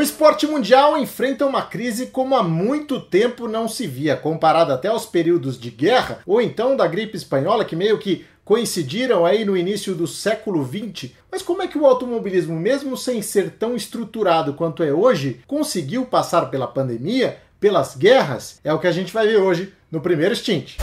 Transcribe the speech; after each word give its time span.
O 0.00 0.02
esporte 0.02 0.46
mundial 0.46 0.96
enfrenta 0.96 1.44
uma 1.44 1.60
crise 1.60 2.06
como 2.06 2.34
há 2.34 2.42
muito 2.42 2.98
tempo 2.98 3.46
não 3.46 3.68
se 3.68 3.86
via, 3.86 4.16
comparado 4.16 4.72
até 4.72 4.88
aos 4.88 5.04
períodos 5.04 5.60
de 5.60 5.68
guerra 5.68 6.20
ou 6.24 6.40
então 6.40 6.74
da 6.74 6.86
gripe 6.86 7.18
espanhola, 7.18 7.66
que 7.66 7.76
meio 7.76 7.98
que 7.98 8.24
coincidiram 8.42 9.26
aí 9.26 9.44
no 9.44 9.54
início 9.54 9.94
do 9.94 10.06
século 10.06 10.66
XX. 10.66 11.10
Mas 11.30 11.42
como 11.42 11.60
é 11.60 11.68
que 11.68 11.76
o 11.76 11.84
automobilismo, 11.84 12.58
mesmo 12.58 12.96
sem 12.96 13.20
ser 13.20 13.50
tão 13.50 13.76
estruturado 13.76 14.54
quanto 14.54 14.82
é 14.82 14.90
hoje, 14.90 15.42
conseguiu 15.46 16.06
passar 16.06 16.46
pela 16.46 16.66
pandemia, 16.66 17.36
pelas 17.60 17.94
guerras? 17.94 18.58
É 18.64 18.72
o 18.72 18.78
que 18.78 18.86
a 18.86 18.92
gente 18.92 19.12
vai 19.12 19.26
ver 19.26 19.36
hoje 19.36 19.70
no 19.92 20.00
primeiro 20.00 20.34
stint. 20.34 20.78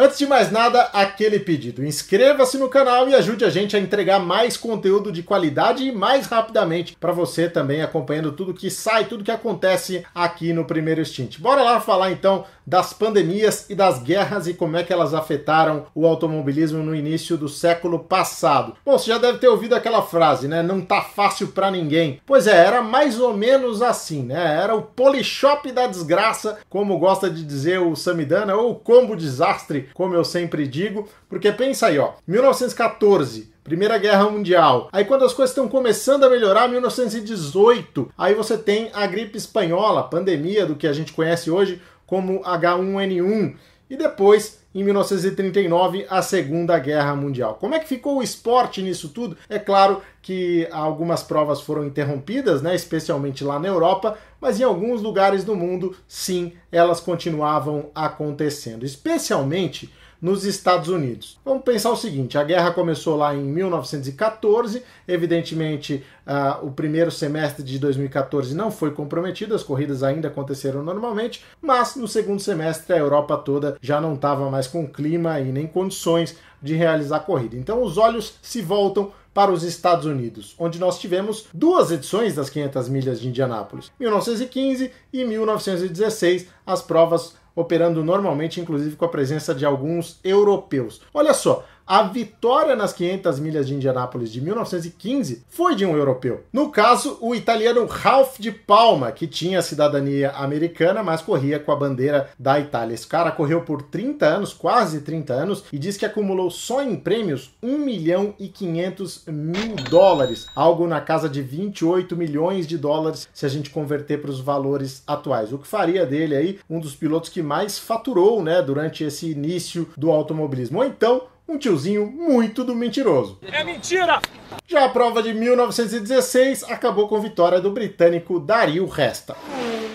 Antes 0.00 0.16
de 0.16 0.26
mais 0.26 0.52
nada, 0.52 0.82
aquele 0.92 1.40
pedido. 1.40 1.84
Inscreva-se 1.84 2.56
no 2.56 2.68
canal 2.68 3.08
e 3.08 3.16
ajude 3.16 3.44
a 3.44 3.50
gente 3.50 3.74
a 3.74 3.80
entregar 3.80 4.20
mais 4.20 4.56
conteúdo 4.56 5.10
de 5.10 5.24
qualidade 5.24 5.82
e 5.82 5.90
mais 5.90 6.28
rapidamente 6.28 6.96
para 7.00 7.10
você 7.10 7.48
também 7.48 7.82
acompanhando 7.82 8.30
tudo 8.30 8.54
que 8.54 8.70
sai, 8.70 9.06
tudo 9.06 9.24
que 9.24 9.30
acontece 9.32 10.06
aqui 10.14 10.52
no 10.52 10.64
primeiro 10.64 11.04
stint. 11.04 11.40
Bora 11.40 11.64
lá 11.64 11.80
falar 11.80 12.12
então 12.12 12.44
das 12.68 12.92
pandemias 12.92 13.64
e 13.70 13.74
das 13.74 14.02
guerras 14.02 14.46
e 14.46 14.52
como 14.52 14.76
é 14.76 14.82
que 14.82 14.92
elas 14.92 15.14
afetaram 15.14 15.86
o 15.94 16.06
automobilismo 16.06 16.82
no 16.82 16.94
início 16.94 17.38
do 17.38 17.48
século 17.48 18.00
passado. 18.00 18.74
Bom, 18.84 18.98
você 18.98 19.10
já 19.10 19.16
deve 19.16 19.38
ter 19.38 19.48
ouvido 19.48 19.74
aquela 19.74 20.02
frase, 20.02 20.46
né? 20.46 20.62
Não 20.62 20.82
tá 20.82 21.00
fácil 21.00 21.48
para 21.48 21.70
ninguém. 21.70 22.20
Pois 22.26 22.46
é, 22.46 22.54
era 22.54 22.82
mais 22.82 23.18
ou 23.18 23.34
menos 23.34 23.80
assim, 23.80 24.22
né? 24.22 24.60
Era 24.62 24.74
o 24.74 24.82
polishop 24.82 25.72
da 25.72 25.86
desgraça, 25.86 26.58
como 26.68 26.98
gosta 26.98 27.30
de 27.30 27.42
dizer 27.42 27.80
o 27.80 27.96
Samidana, 27.96 28.54
ou 28.54 28.72
o 28.72 28.74
combo 28.74 29.16
desastre 29.16 29.88
como 29.94 30.14
eu 30.14 30.24
sempre 30.24 30.68
digo, 30.68 31.08
porque 31.26 31.50
pensa 31.50 31.86
aí, 31.86 31.98
ó, 31.98 32.12
1914, 32.26 33.50
Primeira 33.64 33.98
Guerra 33.98 34.30
Mundial. 34.30 34.88
Aí 34.92 35.04
quando 35.04 35.24
as 35.24 35.32
coisas 35.32 35.50
estão 35.50 35.68
começando 35.68 36.24
a 36.24 36.30
melhorar, 36.30 36.68
1918, 36.68 38.10
aí 38.16 38.34
você 38.34 38.56
tem 38.56 38.90
a 38.94 39.06
gripe 39.06 39.36
espanhola, 39.36 40.02
pandemia 40.02 40.64
do 40.64 40.74
que 40.74 40.86
a 40.86 40.92
gente 40.92 41.12
conhece 41.12 41.50
hoje 41.50 41.80
como 42.08 42.40
H1N1. 42.40 43.54
E 43.90 43.96
depois, 43.96 44.60
em 44.74 44.82
1939, 44.82 46.06
a 46.10 46.20
Segunda 46.20 46.78
Guerra 46.78 47.14
Mundial. 47.14 47.54
Como 47.54 47.74
é 47.74 47.78
que 47.78 47.88
ficou 47.88 48.18
o 48.18 48.22
esporte 48.22 48.82
nisso 48.82 49.10
tudo? 49.10 49.36
É 49.48 49.58
claro 49.58 50.02
que 50.20 50.66
algumas 50.72 51.22
provas 51.22 51.60
foram 51.60 51.86
interrompidas, 51.86 52.60
né, 52.60 52.74
especialmente 52.74 53.44
lá 53.44 53.58
na 53.58 53.68
Europa, 53.68 54.18
mas 54.40 54.58
em 54.58 54.64
alguns 54.64 55.00
lugares 55.00 55.44
do 55.44 55.54
mundo, 55.54 55.96
sim, 56.06 56.52
elas 56.72 57.00
continuavam 57.00 57.90
acontecendo, 57.94 58.84
especialmente 58.84 59.90
nos 60.20 60.44
Estados 60.44 60.88
Unidos. 60.88 61.38
Vamos 61.44 61.62
pensar 61.62 61.90
o 61.90 61.96
seguinte: 61.96 62.36
a 62.36 62.44
guerra 62.44 62.72
começou 62.72 63.16
lá 63.16 63.34
em 63.34 63.42
1914, 63.42 64.82
evidentemente 65.06 66.04
uh, 66.26 66.66
o 66.66 66.70
primeiro 66.70 67.10
semestre 67.10 67.62
de 67.62 67.78
2014 67.78 68.54
não 68.54 68.70
foi 68.70 68.90
comprometido, 68.90 69.54
as 69.54 69.62
corridas 69.62 70.02
ainda 70.02 70.28
aconteceram 70.28 70.82
normalmente, 70.82 71.44
mas 71.60 71.96
no 71.96 72.08
segundo 72.08 72.40
semestre 72.40 72.92
a 72.94 72.98
Europa 72.98 73.36
toda 73.36 73.76
já 73.80 74.00
não 74.00 74.14
estava 74.14 74.50
mais 74.50 74.66
com 74.66 74.86
clima 74.86 75.40
e 75.40 75.52
nem 75.52 75.66
condições 75.66 76.36
de 76.60 76.74
realizar 76.74 77.16
a 77.16 77.20
corrida. 77.20 77.56
Então 77.56 77.82
os 77.82 77.96
olhos 77.96 78.34
se 78.42 78.60
voltam 78.60 79.12
para 79.32 79.52
os 79.52 79.62
Estados 79.62 80.04
Unidos, 80.04 80.56
onde 80.58 80.80
nós 80.80 80.98
tivemos 80.98 81.46
duas 81.54 81.92
edições 81.92 82.34
das 82.34 82.50
500 82.50 82.88
milhas 82.88 83.20
de 83.20 83.28
Indianápolis, 83.28 83.92
1915 84.00 84.90
e 85.12 85.24
1916, 85.24 86.48
as 86.66 86.82
provas 86.82 87.36
operando 87.58 88.04
normalmente, 88.04 88.60
inclusive 88.60 88.94
com 88.94 89.04
a 89.04 89.08
presença 89.08 89.54
de 89.54 89.66
alguns 89.66 90.20
europeus. 90.22 91.00
Olha 91.12 91.34
só, 91.34 91.64
a 91.88 92.02
vitória 92.02 92.76
nas 92.76 92.92
500 92.92 93.40
milhas 93.40 93.66
de 93.66 93.74
Indianápolis 93.74 94.30
de 94.30 94.42
1915 94.42 95.42
foi 95.48 95.74
de 95.74 95.86
um 95.86 95.96
europeu. 95.96 96.44
No 96.52 96.68
caso, 96.68 97.16
o 97.22 97.34
italiano 97.34 97.86
Ralph 97.86 98.38
de 98.38 98.52
Palma, 98.52 99.10
que 99.10 99.26
tinha 99.26 99.62
cidadania 99.62 100.32
americana, 100.32 101.02
mas 101.02 101.22
corria 101.22 101.58
com 101.58 101.72
a 101.72 101.76
bandeira 101.76 102.28
da 102.38 102.60
Itália. 102.60 102.92
Esse 102.92 103.06
cara 103.06 103.30
correu 103.30 103.62
por 103.62 103.80
30 103.80 104.26
anos, 104.26 104.52
quase 104.52 105.00
30 105.00 105.32
anos, 105.32 105.64
e 105.72 105.78
diz 105.78 105.96
que 105.96 106.04
acumulou 106.04 106.50
só 106.50 106.82
em 106.82 106.94
prêmios 106.94 107.54
1 107.62 107.78
milhão 107.78 108.34
e 108.38 108.48
500 108.48 109.24
mil 109.26 109.74
dólares, 109.88 110.46
algo 110.54 110.86
na 110.86 111.00
casa 111.00 111.26
de 111.26 111.40
28 111.40 112.14
milhões 112.14 112.66
de 112.66 112.76
dólares 112.76 113.26
se 113.32 113.46
a 113.46 113.48
gente 113.48 113.70
converter 113.70 114.20
para 114.20 114.30
os 114.30 114.40
valores 114.40 115.02
atuais. 115.06 115.54
O 115.54 115.58
que 115.58 115.66
faria 115.66 116.04
dele 116.04 116.36
aí 116.36 116.58
um 116.68 116.78
dos 116.78 116.94
pilotos 116.94 117.30
que 117.30 117.40
mais 117.40 117.78
faturou, 117.78 118.42
né, 118.42 118.60
durante 118.60 119.04
esse 119.04 119.30
início 119.30 119.88
do 119.96 120.10
automobilismo. 120.10 120.80
Ou 120.80 120.84
então, 120.84 121.22
um 121.48 121.56
tiozinho 121.56 122.06
muito 122.06 122.62
do 122.62 122.74
mentiroso. 122.74 123.38
É 123.50 123.64
mentira! 123.64 124.20
Já 124.66 124.84
a 124.84 124.88
prova 124.90 125.22
de 125.22 125.32
1916 125.32 126.64
acabou 126.64 127.08
com 127.08 127.18
vitória 127.20 127.58
do 127.58 127.70
britânico 127.70 128.38
Dario 128.38 128.86
Resta. 128.86 129.34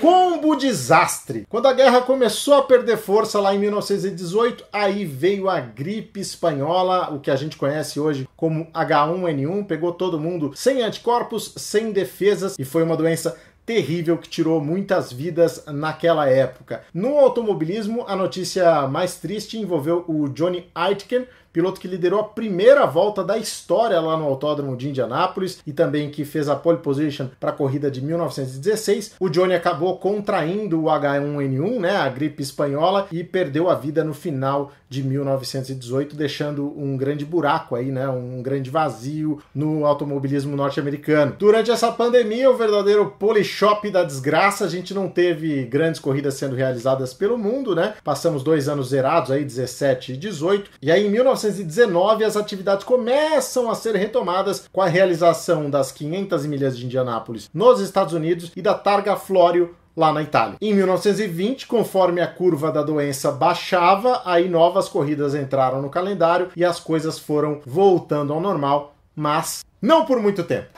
Combo 0.02 0.56
desastre! 0.56 1.46
Quando 1.48 1.68
a 1.68 1.74
guerra 1.74 2.02
começou 2.02 2.56
a 2.56 2.64
perder 2.64 2.98
força 2.98 3.40
lá 3.40 3.54
em 3.54 3.60
1918, 3.60 4.66
aí 4.74 5.06
veio 5.06 5.48
a 5.48 5.60
gripe 5.60 6.20
espanhola, 6.20 7.14
o 7.14 7.20
que 7.20 7.30
a 7.30 7.36
gente 7.36 7.56
conhece 7.56 8.00
hoje 8.00 8.28
como 8.36 8.66
H1N1, 8.74 9.66
pegou 9.68 9.94
todo 9.94 10.20
mundo 10.20 10.52
sem 10.56 10.82
anticorpos, 10.82 11.54
sem 11.56 11.92
defesas 11.92 12.56
e 12.58 12.66
foi 12.66 12.82
uma 12.84 12.98
doença 12.98 13.38
terrível 13.66 14.18
que 14.18 14.28
tirou 14.28 14.60
muitas 14.60 15.12
vidas 15.12 15.64
naquela 15.68 16.28
época. 16.28 16.84
No 16.94 17.18
automobilismo, 17.18 18.04
a 18.08 18.16
notícia 18.16 18.88
mais 18.88 19.16
triste 19.16 19.58
envolveu 19.58 20.04
o 20.08 20.28
Johnny 20.30 20.70
Aitken, 20.76 21.26
piloto 21.54 21.80
que 21.80 21.88
liderou 21.88 22.20
a 22.20 22.24
primeira 22.24 22.86
volta 22.88 23.24
da 23.24 23.38
história 23.38 24.02
lá 24.02 24.18
no 24.18 24.26
Autódromo 24.26 24.76
de 24.76 24.90
Indianápolis 24.90 25.60
e 25.66 25.72
também 25.72 26.10
que 26.10 26.26
fez 26.26 26.50
a 26.50 26.56
pole 26.56 26.80
position 26.80 27.28
para 27.40 27.52
a 27.52 27.54
corrida 27.54 27.92
de 27.92 28.02
1916. 28.02 29.14
O 29.20 29.30
Johnny 29.30 29.54
acabou 29.54 29.98
contraindo 29.98 30.82
o 30.82 30.86
H1N1, 30.86 31.80
né, 31.80 31.96
a 31.96 32.10
gripe 32.10 32.42
espanhola, 32.42 33.08
e 33.12 33.24
perdeu 33.24 33.70
a 33.70 33.76
vida 33.76 34.04
no 34.04 34.16
final 34.16 34.72
de 34.90 35.04
1918, 35.04 36.16
deixando 36.16 36.74
um 36.78 36.98
grande 36.98 37.26
buraco 37.26 37.76
aí, 37.76 37.92
né, 37.92 38.08
um 38.10 38.42
grande 38.42 38.70
vazio 38.70 39.42
no 39.54 39.86
automobilismo 39.86 40.56
norte-americano. 40.56 41.36
Durante 41.38 41.70
essa 41.70 41.92
pandemia, 41.92 42.50
o 42.50 42.58
verdadeiro 42.58 43.14
polishop 43.20 43.90
da 43.92 44.04
desgraça, 44.04 44.66
a 44.66 44.70
gente 44.70 44.94
não 44.94 45.08
teve 45.08 45.66
grandes 45.66 46.00
corridas 46.00 46.34
sendo 46.36 46.56
realizadas 46.56 47.14
pelo 47.14 47.38
mundo, 47.38 47.76
né? 47.76 47.94
Passamos 48.04 48.44
dois 48.44 48.68
anos 48.68 48.90
zerados 48.90 49.30
aí, 49.30 49.44
17 49.44 50.14
e 50.14 50.18
18, 50.18 50.72
e 50.82 50.92
aí 50.92 51.06
em 51.06 51.12
19 51.12 51.43
1919, 51.44 52.24
as 52.24 52.38
atividades 52.38 52.86
começam 52.86 53.70
a 53.70 53.76
ser 53.76 53.96
retomadas 53.96 54.68
com 54.72 54.82
a 54.82 54.88
realização 54.88 55.70
das 55.70 55.92
500 55.92 56.46
milhas 56.46 56.78
de 56.78 56.86
Indianápolis 56.86 57.50
nos 57.54 57.80
Estados 57.82 58.14
Unidos 58.14 58.52
e 58.56 58.62
da 58.62 58.74
Targa 58.74 59.16
Florio 59.16 59.76
lá 59.96 60.12
na 60.12 60.24
Itália. 60.24 60.58
Em 60.62 60.74
1920, 60.74 61.68
conforme 61.68 62.22
a 62.22 62.28
curva 62.28 62.72
da 62.72 62.82
doença 62.82 63.32
baixava, 63.32 64.22
aí 64.26 64.50
novas 64.50 64.90
corridas 64.90 65.36
entraram 65.36 65.82
no 65.82 65.90
calendário 65.90 66.50
e 66.56 66.64
as 66.64 66.80
coisas 66.80 67.20
foram 67.20 67.62
voltando 67.66 68.34
ao 68.34 68.42
normal, 68.42 68.96
mas 69.16 69.64
não 69.82 70.06
por 70.06 70.20
muito 70.20 70.44
tempo. 70.44 70.70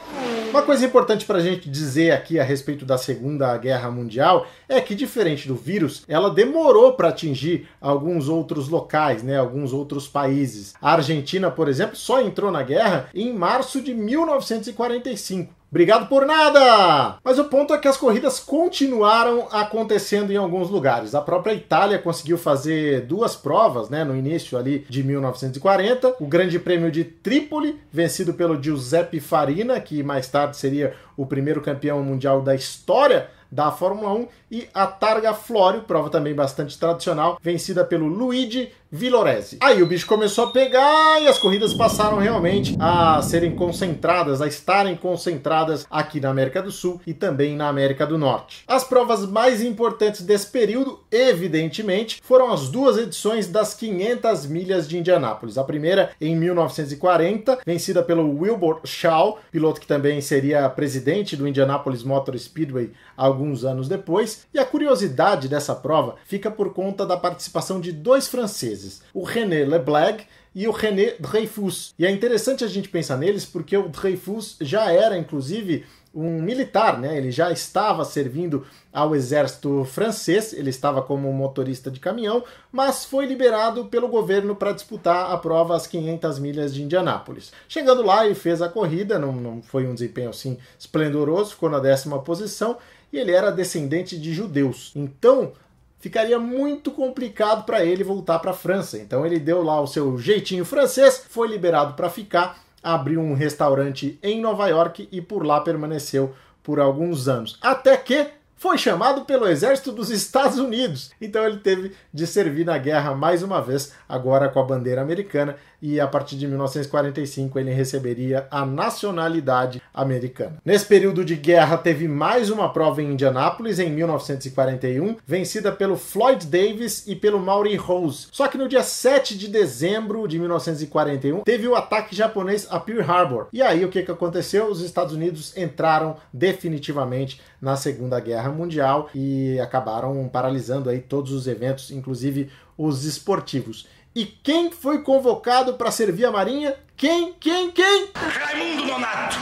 Uma 0.55 0.63
coisa 0.63 0.85
importante 0.85 1.25
para 1.25 1.39
a 1.39 1.41
gente 1.41 1.69
dizer 1.69 2.11
aqui 2.11 2.39
a 2.39 2.43
respeito 2.43 2.85
da 2.85 2.97
Segunda 2.97 3.57
Guerra 3.57 3.91
Mundial 3.91 4.47
é 4.69 4.79
que, 4.79 4.95
diferente 4.95 5.49
do 5.49 5.53
vírus, 5.53 6.05
ela 6.07 6.29
demorou 6.29 6.93
para 6.93 7.09
atingir 7.09 7.67
alguns 7.81 8.29
outros 8.29 8.69
locais, 8.69 9.21
né, 9.21 9.37
alguns 9.37 9.73
outros 9.73 10.07
países. 10.07 10.73
A 10.81 10.93
Argentina, 10.93 11.51
por 11.51 11.67
exemplo, 11.67 11.97
só 11.97 12.21
entrou 12.21 12.51
na 12.51 12.63
guerra 12.63 13.09
em 13.13 13.33
março 13.33 13.81
de 13.81 13.93
1945. 13.93 15.53
Obrigado 15.75 16.07
por 16.07 16.25
nada! 16.25 17.17
Mas 17.21 17.37
o 17.37 17.43
ponto 17.43 17.73
é 17.73 17.77
que 17.77 17.89
as 17.89 17.97
corridas 17.97 18.39
continuaram 18.39 19.49
acontecendo 19.51 20.31
em 20.31 20.37
alguns 20.37 20.69
lugares. 20.69 21.13
A 21.13 21.19
própria 21.19 21.53
Itália 21.53 21.99
conseguiu 21.99 22.37
fazer 22.37 23.01
duas 23.01 23.35
provas, 23.35 23.89
né, 23.89 24.05
no 24.05 24.15
início 24.15 24.57
ali 24.57 24.85
de 24.87 25.03
1940. 25.03 26.15
O 26.21 26.27
Grande 26.27 26.57
Prêmio 26.59 26.89
de 26.89 27.03
Trípoli, 27.03 27.77
vencido 27.91 28.33
pelo 28.33 28.63
Giuseppe 28.63 29.19
Farina, 29.19 29.77
que 29.81 30.01
mais 30.01 30.29
tarde 30.29 30.55
seria 30.55 30.93
o 31.17 31.25
primeiro 31.25 31.59
campeão 31.59 32.01
mundial 32.01 32.41
da 32.41 32.55
história 32.55 33.29
da 33.51 33.71
Fórmula 33.71 34.13
1 34.13 34.27
e 34.51 34.67
a 34.73 34.87
Targa 34.87 35.33
Florio, 35.33 35.83
prova 35.83 36.09
também 36.09 36.33
bastante 36.33 36.77
tradicional, 36.79 37.37
vencida 37.41 37.85
pelo 37.85 38.07
Luigi 38.07 38.71
Villoresi. 38.95 39.57
Aí 39.61 39.83
o 39.83 39.85
bicho 39.85 40.07
começou 40.07 40.45
a 40.45 40.51
pegar 40.51 41.21
e 41.21 41.27
as 41.27 41.37
corridas 41.37 41.73
passaram 41.73 42.17
realmente 42.17 42.75
a 42.79 43.21
serem 43.21 43.55
concentradas, 43.55 44.41
a 44.41 44.47
estarem 44.47 44.95
concentradas 44.95 45.85
aqui 45.91 46.21
na 46.21 46.29
América 46.29 46.61
do 46.61 46.71
Sul 46.71 47.01
e 47.05 47.13
também 47.13 47.55
na 47.55 47.67
América 47.67 48.07
do 48.07 48.17
Norte. 48.17 48.63
As 48.65 48.83
provas 48.83 49.25
mais 49.25 49.61
importantes 49.61 50.21
desse 50.21 50.47
período, 50.47 51.01
evidentemente, 51.11 52.21
foram 52.23 52.53
as 52.53 52.69
duas 52.69 52.97
edições 52.97 53.47
das 53.47 53.73
500 53.73 54.45
milhas 54.45 54.87
de 54.87 54.97
Indianápolis. 54.97 55.57
A 55.57 55.63
primeira 55.63 56.11
em 56.21 56.35
1940, 56.35 57.59
vencida 57.65 58.01
pelo 58.01 58.39
Wilbur 58.39 58.79
Shaw, 58.85 59.39
piloto 59.51 59.81
que 59.81 59.87
também 59.87 60.21
seria 60.21 60.69
presidente 60.69 61.35
do 61.35 61.47
Indianapolis 61.47 62.03
Motor 62.03 62.37
Speedway 62.37 62.91
alguns 63.17 63.63
anos 63.63 63.87
depois. 63.87 64.45
E 64.53 64.59
a 64.59 64.65
curiosidade 64.65 65.47
dessa 65.47 65.75
prova 65.75 66.15
fica 66.25 66.51
por 66.51 66.73
conta 66.73 67.05
da 67.05 67.17
participação 67.17 67.79
de 67.79 67.91
dois 67.91 68.27
franceses, 68.27 68.84
o 69.13 69.23
René 69.23 69.65
Leblanc 69.65 70.25
e 70.53 70.67
o 70.67 70.71
René 70.71 71.15
Dreyfus. 71.19 71.93
E 71.99 72.05
é 72.05 72.11
interessante 72.11 72.63
a 72.63 72.67
gente 72.67 72.89
pensar 72.89 73.17
neles 73.17 73.45
porque 73.45 73.75
o 73.75 73.89
Dreyfus 73.89 74.55
já 74.61 74.91
era, 74.91 75.17
inclusive, 75.17 75.85
um 76.15 76.41
militar, 76.41 76.97
né? 76.97 77.17
Ele 77.17 77.29
já 77.29 77.51
estava 77.51 78.05
servindo 78.05 78.65
ao 78.93 79.13
exército 79.13 79.83
francês, 79.83 80.53
ele 80.53 80.69
estava 80.69 81.01
como 81.01 81.31
motorista 81.33 81.91
de 81.91 81.99
caminhão, 81.99 82.41
mas 82.71 83.03
foi 83.03 83.25
liberado 83.25 83.85
pelo 83.85 84.07
governo 84.07 84.55
para 84.55 84.71
disputar 84.71 85.31
a 85.31 85.37
prova 85.37 85.75
às 85.75 85.85
500 85.85 86.39
milhas 86.39 86.73
de 86.73 86.81
Indianápolis. 86.81 87.51
Chegando 87.67 88.01
lá, 88.01 88.25
ele 88.25 88.35
fez 88.35 88.61
a 88.61 88.69
corrida, 88.69 89.19
não, 89.19 89.33
não 89.33 89.61
foi 89.61 89.85
um 89.85 89.93
desempenho 89.93 90.29
assim 90.29 90.57
esplendoroso, 90.79 91.51
ficou 91.51 91.69
na 91.69 91.79
décima 91.79 92.19
posição 92.19 92.77
e 93.11 93.17
ele 93.17 93.31
era 93.31 93.51
descendente 93.51 94.17
de 94.17 94.33
judeus. 94.33 94.93
Então, 94.95 95.51
ficaria 95.99 96.39
muito 96.39 96.91
complicado 96.91 97.65
para 97.65 97.83
ele 97.83 98.03
voltar 98.03 98.39
para 98.39 98.51
a 98.51 98.55
França. 98.55 98.97
Então 98.97 99.25
ele 99.25 99.39
deu 99.39 99.63
lá 99.63 99.81
o 99.81 99.87
seu 99.87 100.17
jeitinho 100.17 100.65
francês, 100.65 101.25
foi 101.29 101.47
liberado 101.47 101.93
para 101.93 102.09
ficar 102.09 102.65
abriu 102.85 103.19
um 103.19 103.33
restaurante 103.33 104.19
em 104.21 104.39
Nova 104.39 104.67
York 104.67 105.09
e 105.11 105.19
por 105.19 105.43
lá 105.43 105.59
permaneceu 105.59 106.35
por 106.61 106.79
alguns 106.79 107.27
anos. 107.27 107.57
Até 107.59 107.97
que 107.97 108.27
foi 108.55 108.77
chamado 108.77 109.25
pelo 109.25 109.47
exército 109.47 109.91
dos 109.91 110.11
Estados 110.11 110.59
Unidos. 110.59 111.11
Então 111.19 111.43
ele 111.43 111.57
teve 111.57 111.93
de 112.13 112.27
servir 112.27 112.63
na 112.63 112.77
guerra 112.77 113.15
mais 113.15 113.41
uma 113.41 113.59
vez, 113.59 113.93
agora 114.07 114.49
com 114.49 114.59
a 114.59 114.63
bandeira 114.63 115.01
americana, 115.01 115.57
e 115.85 115.99
a 115.99 116.07
partir 116.07 116.35
de 116.35 116.47
1945 116.47 117.59
ele 117.59 117.71
receberia 117.71 118.47
a 118.49 118.65
nacionalidade 118.65 119.79
americana. 119.93 120.57
Nesse 120.65 120.85
período 120.85 121.23
de 121.23 121.35
guerra 121.35 121.77
teve 121.77 122.07
mais 122.07 122.49
uma 122.49 122.73
prova 122.73 123.03
em 123.03 123.11
Indianápolis 123.11 123.77
em 123.77 123.91
1941, 123.91 125.17
vencida 125.27 125.71
pelo 125.71 125.95
Floyd 125.95 126.47
Davis 126.47 127.05
e 127.05 127.15
pelo 127.15 127.39
Maury 127.39 127.75
Rose. 127.75 128.27
Só 128.31 128.47
que 128.47 128.57
no 128.57 128.67
dia 128.67 128.81
7 128.81 129.37
de 129.37 129.47
dezembro 129.47 130.27
de 130.27 130.39
1941 130.39 131.43
teve 131.43 131.67
o 131.67 131.75
ataque 131.75 132.15
japonês 132.15 132.67
a 132.71 132.79
Pearl 132.79 133.01
Harbor. 133.01 133.47
E 133.53 133.61
aí 133.61 133.85
o 133.85 133.89
que, 133.89 134.01
que 134.01 134.11
aconteceu? 134.11 134.67
Os 134.67 134.81
Estados 134.81 135.13
Unidos 135.13 135.55
entraram 135.55 136.17
definitivamente 136.33 137.39
na 137.61 137.75
Segunda 137.75 138.19
Guerra 138.19 138.49
Mundial 138.49 139.09
e 139.13 139.59
acabaram 139.59 140.27
paralisando 140.27 140.89
aí 140.89 140.99
todos 140.99 141.31
os 141.31 141.45
eventos, 141.47 141.91
inclusive 141.91 142.49
os 142.75 143.05
esportivos. 143.05 143.87
E 144.15 144.23
quem 144.23 144.71
foi 144.71 145.01
convocado 145.01 145.73
para 145.73 145.91
servir 145.91 146.23
a 146.23 146.31
Marinha? 146.31 146.73
Quem? 146.95 147.33
Quem? 147.37 147.69
Quem? 147.69 148.07
Raimundo 148.15 148.85
Nonato! 148.85 149.35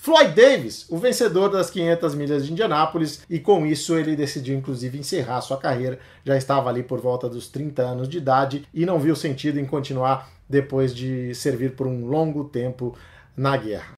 Floyd 0.00 0.34
Davis, 0.34 0.84
o 0.90 0.98
vencedor 0.98 1.48
das 1.48 1.70
500 1.70 2.16
milhas 2.16 2.44
de 2.44 2.50
Indianápolis, 2.50 3.24
e 3.30 3.38
com 3.38 3.64
isso 3.64 3.96
ele 3.96 4.16
decidiu 4.16 4.58
inclusive 4.58 4.98
encerrar 4.98 5.42
sua 5.42 5.58
carreira. 5.58 6.00
Já 6.24 6.36
estava 6.36 6.70
ali 6.70 6.82
por 6.82 7.00
volta 7.00 7.28
dos 7.28 7.46
30 7.46 7.82
anos 7.82 8.08
de 8.08 8.18
idade 8.18 8.66
e 8.74 8.84
não 8.84 8.98
viu 8.98 9.14
sentido 9.14 9.60
em 9.60 9.64
continuar 9.64 10.28
depois 10.48 10.92
de 10.92 11.32
servir 11.32 11.76
por 11.76 11.86
um 11.86 12.06
longo 12.06 12.42
tempo 12.42 12.96
na 13.36 13.56
guerra. 13.56 13.94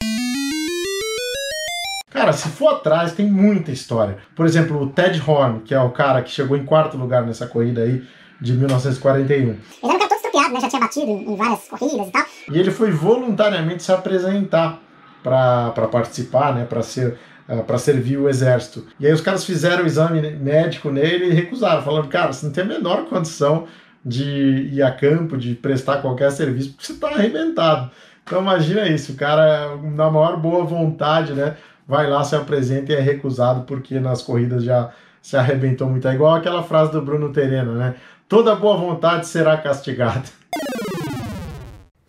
Cara, 2.11 2.35
se 2.35 2.51
for 2.51 2.75
atrás, 2.75 3.15
tem 3.15 3.25
muita 3.25 3.73
história. 3.73 4.19
Por 4.37 4.45
exemplo, 4.45 4.83
o 4.83 4.91
Ted 4.91 5.23
Horn, 5.27 5.61
que 5.61 5.73
é 5.73 5.81
o 5.81 5.91
cara 5.91 6.21
que 6.21 6.31
chegou 6.31 6.55
em 6.55 6.67
quarto 6.67 6.99
lugar 6.99 7.25
nessa 7.25 7.47
corrida 7.47 7.81
aí 7.81 8.07
de 8.43 8.53
1941. 8.53 9.37
Ele 9.37 9.59
era 9.83 9.93
um 9.93 10.17
estropiado, 10.17 10.55
né? 10.55 10.61
Já 10.61 10.69
tinha 10.69 10.81
batido 10.81 11.11
em 11.11 11.37
várias 11.37 11.69
corridas 11.69 12.09
e 12.09 12.11
tal. 12.11 12.25
E 12.51 12.59
ele 12.59 12.71
foi 12.71 12.91
voluntariamente 12.91 13.83
se 13.83 13.93
apresentar 13.93 14.81
para 15.23 15.89
participar, 15.91 16.55
né? 16.55 16.65
Para 16.65 16.83
ser 16.83 17.19
eh, 17.49 17.63
para 17.63 17.79
servir 17.79 18.19
o 18.19 18.29
exército. 18.29 18.87
E 18.99 19.07
aí 19.07 19.13
os 19.13 19.21
caras 19.21 19.45
fizeram 19.45 19.85
o 19.85 19.87
exame 19.87 20.21
médico 20.33 20.91
nele 20.91 21.27
e 21.27 21.33
recusaram, 21.33 21.83
falando, 21.83 22.09
cara, 22.09 22.33
você 22.33 22.47
não 22.47 22.53
tem 22.53 22.65
a 22.65 22.67
menor 22.67 23.07
condição 23.07 23.67
de 24.05 24.71
ir 24.73 24.83
a 24.83 24.91
campo, 24.91 25.37
de 25.37 25.55
prestar 25.55 26.03
qualquer 26.03 26.31
serviço, 26.33 26.71
porque 26.71 26.87
você 26.87 26.93
está 26.93 27.09
arrebentado. 27.09 27.91
Então 28.25 28.41
imagina 28.41 28.89
isso, 28.89 29.13
o 29.13 29.17
cara 29.17 29.77
na 29.77 30.11
maior 30.11 30.37
boa 30.37 30.65
vontade, 30.65 31.33
né? 31.33 31.57
vai 31.87 32.09
lá, 32.09 32.23
se 32.25 32.35
apresenta 32.35 32.93
e 32.93 32.97
é 32.97 33.01
recusado 33.01 33.63
porque 33.63 33.99
nas 34.01 34.23
corridas 34.23 34.65
já 34.65 34.91
se 35.21 35.37
arrebentou 35.37 35.89
muito. 35.89 36.07
É 36.09 36.15
igual 36.15 36.35
aquela 36.35 36.63
frase 36.63 36.93
do 36.93 37.03
Bruno 37.03 37.33
Terena, 37.33 37.73
né? 37.73 37.95
Toda 38.33 38.55
boa 38.55 38.79
vontade 38.79 39.27
será 39.27 39.59
castigada. 39.59 40.23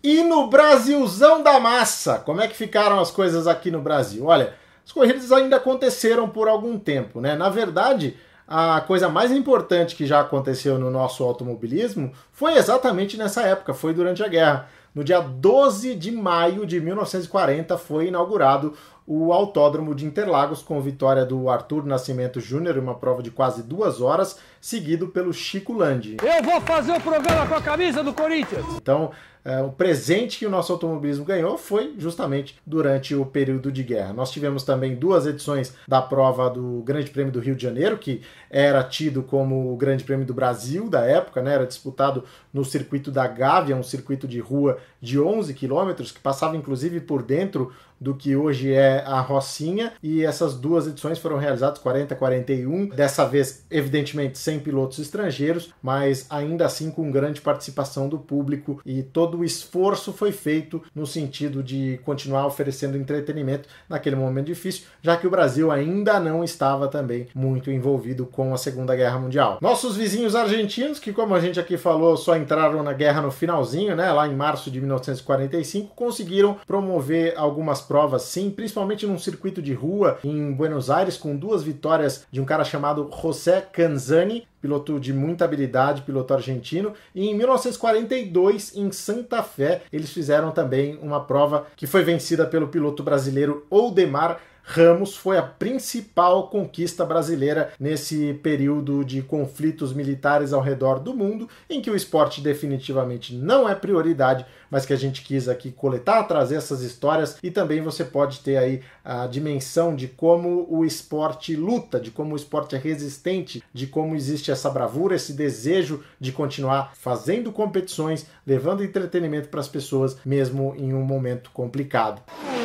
E 0.02 0.24
no 0.24 0.48
Brasilzão 0.48 1.44
da 1.44 1.60
massa, 1.60 2.18
como 2.18 2.40
é 2.40 2.48
que 2.48 2.56
ficaram 2.56 2.98
as 2.98 3.12
coisas 3.12 3.46
aqui 3.46 3.70
no 3.70 3.82
Brasil? 3.82 4.28
Olha, 4.28 4.54
as 4.86 4.94
corridas 4.94 5.34
ainda 5.34 5.58
aconteceram 5.58 6.30
por 6.30 6.48
algum 6.48 6.80
tempo, 6.80 7.20
né? 7.20 7.36
Na 7.36 7.50
verdade, 7.50 8.16
a 8.48 8.80
coisa 8.80 9.10
mais 9.10 9.34
importante 9.34 9.98
que 9.98 10.06
já 10.06 10.22
aconteceu 10.22 10.80
no 10.80 10.90
nosso 10.90 11.26
automobilismo 11.26 12.14
foi 12.32 12.54
exatamente 12.54 13.18
nessa 13.18 13.42
época, 13.42 13.74
foi 13.74 13.94
durante 13.94 14.24
a 14.24 14.28
guerra. 14.30 14.70
No 14.96 15.04
dia 15.04 15.20
12 15.20 15.94
de 15.94 16.10
maio 16.10 16.66
de 16.66 16.80
1940 16.80 17.78
foi 17.78 18.08
inaugurado 18.08 18.74
o 19.06 19.34
Autódromo 19.34 19.94
de 19.94 20.06
Interlagos, 20.06 20.62
com 20.62 20.82
vitória 20.82 21.26
do 21.26 21.50
Arthur 21.50 21.86
Nascimento 21.86 22.40
Júnior, 22.40 22.78
uma 22.78 22.96
prova 22.96 23.22
de 23.22 23.32
quase 23.32 23.64
duas 23.64 24.02
horas, 24.02 24.40
seguido 24.62 25.08
pelo 25.08 25.34
Chico 25.34 25.74
Landi. 25.74 26.18
Eu 26.22 26.44
vou 26.44 26.62
fazer 26.62 26.94
o 26.94 27.02
programa 27.02 27.48
com 27.48 27.56
a 27.56 27.62
camisa 27.62 28.04
do 28.04 28.14
Corinthians! 28.14 28.66
Então, 28.76 29.12
é, 29.46 29.62
o 29.62 29.72
presente 29.72 30.40
que 30.40 30.46
o 30.46 30.50
nosso 30.50 30.72
automobilismo 30.72 31.26
ganhou 31.26 31.58
foi 31.58 31.96
justamente 31.98 32.58
durante 32.66 33.14
o 33.14 33.26
período 33.26 33.74
de 33.74 33.84
guerra. 33.84 34.14
Nós 34.14 34.32
tivemos 34.32 34.64
também 34.64 34.96
duas 34.96 35.26
edições 35.26 35.76
da 35.86 36.02
prova 36.02 36.50
do 36.50 36.82
Grande 36.86 37.12
Prêmio 37.12 37.34
do 37.34 37.42
Rio 37.42 37.56
de 37.56 37.62
Janeiro, 37.62 37.98
que 37.98 38.22
era 38.50 38.82
tido 38.84 39.22
como 39.22 39.74
o 39.74 39.76
Grande 39.76 40.06
Prêmio 40.06 40.26
do 40.26 40.34
Brasil 40.34 40.90
da 40.90 41.02
época, 41.02 41.42
né? 41.42 41.56
era 41.56 41.68
disputado 41.68 42.24
no 42.54 42.64
circuito 42.64 43.12
da 43.12 43.28
Gávea, 43.28 43.76
um 43.76 43.84
circuito 43.84 44.28
de 44.30 44.40
rua 44.40 44.78
de 45.02 45.20
11 45.20 45.54
quilômetros, 45.54 46.12
que 46.12 46.22
passava 46.22 46.56
inclusive 46.56 47.02
por 47.02 47.22
dentro 47.22 47.74
do 48.04 48.14
que 48.14 48.36
hoje 48.36 48.74
é 48.74 49.02
a 49.06 49.22
Rocinha, 49.22 49.94
e 50.04 50.24
essas 50.24 50.56
duas 50.56 50.86
edições 50.86 51.18
foram 51.18 51.38
realizadas 51.38 51.80
40 51.80 52.14
41, 52.16 52.88
dessa 52.88 53.26
vez 53.26 53.66
evidentemente 53.72 54.38
sem 54.38 54.60
pilotos 54.60 55.00
estrangeiros, 55.00 55.74
mas 55.82 56.26
ainda 56.30 56.66
assim 56.66 56.92
com 56.92 57.10
grande 57.10 57.40
participação 57.40 58.10
do 58.10 58.18
público. 58.20 58.82
E 58.86 59.02
todo 59.02 59.40
o 59.40 59.46
esforço 59.46 60.12
foi 60.12 60.32
feito 60.32 60.82
no 60.94 61.08
sentido 61.08 61.64
de 61.64 62.00
continuar 62.04 62.46
oferecendo 62.46 62.98
entretenimento 62.98 63.70
naquele 63.88 64.16
momento 64.16 64.48
difícil, 64.48 64.84
já 65.02 65.16
que 65.16 65.26
o 65.26 65.30
Brasil 65.30 65.72
ainda 65.72 66.20
não 66.20 66.44
estava 66.44 66.88
também 66.88 67.28
muito 67.34 67.72
envolvido 67.72 68.26
com 68.26 68.54
a 68.54 68.58
Segunda 68.58 68.96
Guerra 68.96 69.20
Mundial. 69.20 69.58
Nossos 69.62 69.96
vizinhos 69.96 70.36
argentinos, 70.36 71.00
que 71.00 71.14
como 71.14 71.34
a 71.34 71.40
gente 71.40 71.60
aqui 71.60 71.78
falou, 71.78 72.18
só 72.18 72.36
entraram 72.36 72.84
na 72.84 72.94
guerra 72.94 73.22
no 73.22 73.32
finalzinho, 73.32 73.96
né, 73.96 74.12
lá 74.12 74.28
em 74.28 74.36
março 74.36 74.70
de 74.70 74.80
1945, 74.82 75.96
conseguiram 75.96 76.58
promover 76.68 77.34
algumas 77.38 77.82
provas, 77.94 78.24
sim, 78.24 78.50
principalmente 78.50 79.06
num 79.06 79.20
circuito 79.20 79.62
de 79.62 79.72
rua 79.72 80.18
em 80.24 80.52
Buenos 80.52 80.90
Aires, 80.90 81.16
com 81.16 81.36
duas 81.36 81.62
vitórias 81.62 82.26
de 82.32 82.42
um 82.42 82.44
cara 82.44 82.64
chamado 82.64 83.08
José 83.22 83.62
Canzani, 83.62 84.48
piloto 84.60 85.00
de 85.00 85.14
muita 85.14 85.46
habilidade, 85.46 86.02
piloto 86.02 86.34
argentino. 86.34 86.94
E 87.14 87.28
em 87.28 87.38
1942, 87.38 88.76
em 88.76 88.92
Santa 88.92 89.44
Fé, 89.44 89.84
eles 89.94 90.12
fizeram 90.12 90.50
também 90.50 90.98
uma 91.04 91.24
prova 91.24 91.68
que 91.76 91.86
foi 91.86 92.04
vencida 92.04 92.48
pelo 92.48 92.68
piloto 92.68 93.04
brasileiro 93.04 93.64
Oldemar 93.70 94.40
Ramos 94.66 95.16
foi 95.16 95.38
a 95.38 95.44
principal 95.44 96.48
conquista 96.48 97.06
brasileira 97.06 97.74
nesse 97.78 98.34
período 98.42 99.04
de 99.04 99.22
conflitos 99.22 99.94
militares 99.94 100.54
ao 100.54 100.62
redor 100.62 101.00
do 101.00 101.14
mundo, 101.14 101.50
em 101.70 101.82
que 101.82 101.92
o 101.92 101.96
esporte 101.96 102.40
definitivamente 102.40 103.36
não 103.36 103.68
é 103.68 103.76
prioridade, 103.76 104.46
mas 104.72 104.86
que 104.86 104.94
a 104.94 104.98
gente 104.98 105.22
quis 105.22 105.50
aqui 105.50 105.70
coletar, 105.70 106.24
trazer 106.24 106.56
essas 106.56 106.82
histórias 106.82 107.38
e 107.44 107.52
também 107.52 107.82
você 107.82 108.06
pode 108.06 108.40
ter 108.40 108.56
aí 108.56 108.82
a 109.04 109.28
dimensão 109.28 109.94
de 109.94 110.08
como 110.08 110.66
o 110.70 110.86
esporte 110.86 111.56
luta, 111.58 112.00
de 112.00 112.10
como 112.10 112.34
o 112.34 112.38
esporte 112.38 112.74
é 112.74 112.80
resistente, 112.80 113.62
de 113.74 113.86
como 113.86 114.16
existe 114.16 114.50
essa 114.50 114.70
bravura, 114.70 115.16
esse 115.16 115.34
desejo 115.34 116.02
de 116.20 116.32
continuar 116.32 116.94
fazendo 116.96 117.52
competições, 117.52 118.26
levando 118.48 118.84
entretenimento 118.84 119.50
para 119.50 119.60
as 119.60 119.68
pessoas, 119.68 120.18
mesmo 120.26 120.74
em 120.78 120.94
um 120.94 121.04
momento 121.04 121.52
complicado. 121.52 122.22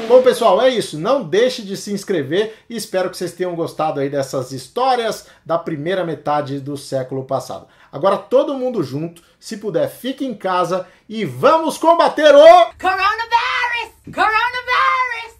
Bom, 0.08 0.22
pessoal, 0.22 0.62
é 0.62 0.70
isso. 0.70 0.98
Não 0.98 1.22
deixe 1.22 1.60
de 1.60 1.76
se 1.76 1.92
inscrever 1.92 2.64
e 2.66 2.74
espero 2.74 3.10
que 3.10 3.16
vocês 3.18 3.34
tenham 3.34 3.54
gostado 3.54 4.00
aí 4.00 4.08
dessas 4.08 4.52
histórias 4.52 5.26
da 5.44 5.58
primeira 5.58 6.02
metade 6.02 6.60
do 6.60 6.78
século 6.78 7.24
passado. 7.24 7.66
Agora 7.92 8.16
todo 8.16 8.54
mundo 8.54 8.82
junto, 8.82 9.22
se 9.38 9.58
puder, 9.58 9.86
fique 9.90 10.24
em 10.24 10.34
casa 10.34 10.86
e 11.06 11.26
vamos 11.26 11.76
combater 11.76 12.34
o 12.34 12.72
Coronavirus! 12.80 13.92
Coronavirus! 14.06 15.36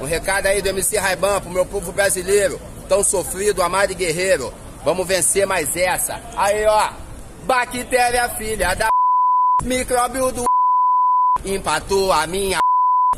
Um 0.00 0.04
recado 0.04 0.46
aí 0.46 0.62
do 0.62 0.68
MC 0.68 0.98
Raiban 0.98 1.40
pro 1.40 1.50
meu 1.50 1.66
povo 1.66 1.90
brasileiro, 1.90 2.60
tão 2.88 3.02
sofrido, 3.02 3.60
amado 3.60 3.90
e 3.90 3.96
guerreiro. 3.96 4.54
Vamos 4.84 5.04
vencer 5.04 5.48
mais 5.48 5.76
essa. 5.76 6.20
Aí, 6.36 6.64
ó. 6.64 6.92
Bactéria 7.42 8.28
filha 8.28 8.72
da 8.76 8.88
micróbio 9.64 10.30
do 10.30 10.44
empatou 11.44 12.12
a 12.12 12.24
minha 12.24 12.61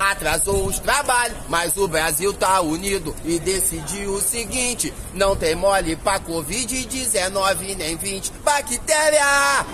Atrasou 0.00 0.66
os 0.66 0.80
trabalhos, 0.80 1.38
mas 1.48 1.76
o 1.76 1.86
Brasil 1.86 2.32
tá 2.32 2.60
unido 2.60 3.14
e 3.24 3.38
decidiu 3.38 4.14
o 4.14 4.20
seguinte: 4.20 4.92
não 5.14 5.36
tem 5.36 5.54
mole 5.54 5.94
pra 5.94 6.18
Covid-19 6.18 7.76
nem 7.76 7.96
20 7.96 8.32
bactéria. 8.44 9.64